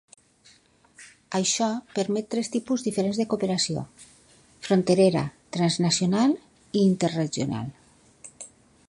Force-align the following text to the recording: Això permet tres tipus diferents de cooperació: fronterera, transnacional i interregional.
Això 1.39 1.67
permet 1.97 2.29
tres 2.35 2.49
tipus 2.55 2.85
diferents 2.87 3.19
de 3.23 3.27
cooperació: 3.33 3.83
fronterera, 4.69 5.23
transnacional 5.59 6.35
i 6.41 6.83
interregional. 6.87 7.71